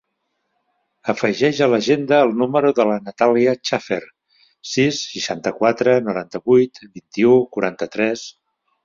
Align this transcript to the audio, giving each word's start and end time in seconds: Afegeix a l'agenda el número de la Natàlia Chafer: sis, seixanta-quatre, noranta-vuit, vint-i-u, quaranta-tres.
Afegeix 1.11 1.59
a 1.65 1.65
l'agenda 1.73 2.21
el 2.27 2.31
número 2.39 2.71
de 2.79 2.85
la 2.91 2.95
Natàlia 3.09 3.53
Chafer: 3.71 3.99
sis, 4.71 5.03
seixanta-quatre, 5.11 5.95
noranta-vuit, 6.09 6.83
vint-i-u, 6.97 7.37
quaranta-tres. 7.59 8.25